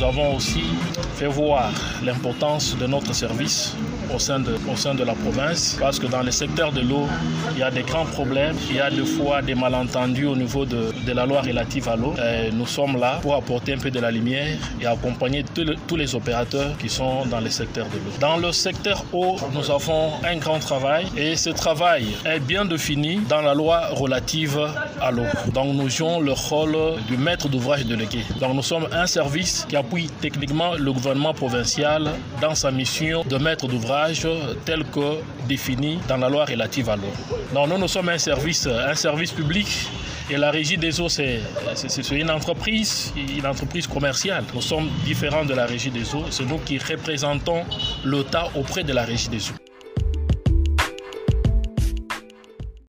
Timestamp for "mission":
32.70-33.24